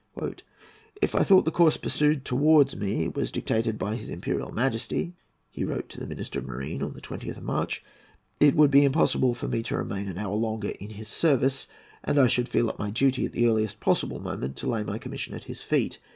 [0.99, 5.13] "If I thought that the course pursued towards me was dictated by his Imperial Majesty,"
[5.51, 7.85] he wrote to the Minister of Marine on the 20th of March,
[8.39, 11.67] "it would be impossible for me to remain an hour longer in his service,
[12.03, 14.97] and I should feel it my duty, at the earliest possible moment, to lay my
[14.97, 15.99] commission at his feet.